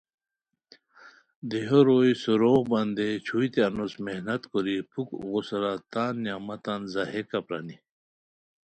دیہو 1.49 1.79
روئے 1.87 2.11
سوروغ 2.21 2.61
بندئیے 2.71 3.11
چھوئے 3.25 3.47
تہ 3.53 3.61
انوس 3.67 3.93
محنت 4.05 4.41
کوری 4.51 4.75
پُھک 4.91 5.09
اوغو 5.19 5.41
سورا 5.47 5.73
تان 5.91 6.13
نعمتان 6.25 6.81
ځاہیکا 6.93 7.39
پرانی 7.45 7.75